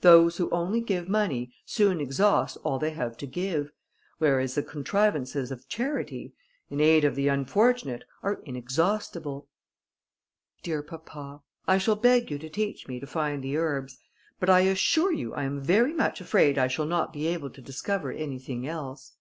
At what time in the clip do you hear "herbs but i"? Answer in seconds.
13.58-14.60